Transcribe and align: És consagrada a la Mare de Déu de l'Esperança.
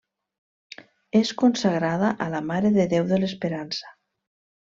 És 1.19 1.33
consagrada 1.41 2.09
a 2.27 2.29
la 2.35 2.41
Mare 2.53 2.73
de 2.79 2.87
Déu 2.95 3.07
de 3.13 3.21
l'Esperança. 3.25 3.93